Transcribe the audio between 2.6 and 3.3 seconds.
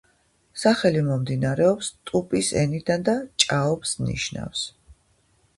ენიდან და